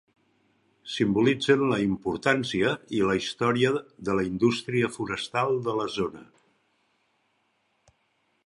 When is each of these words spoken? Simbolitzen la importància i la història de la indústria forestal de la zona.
Simbolitzen 0.93 1.65
la 1.73 1.77
importància 1.83 2.71
i 2.99 3.03
la 3.09 3.17
història 3.19 3.73
de 4.09 4.17
la 4.21 4.25
indústria 4.31 4.91
forestal 4.97 5.63
de 5.69 5.77
la 5.83 5.89
zona. 6.01 6.27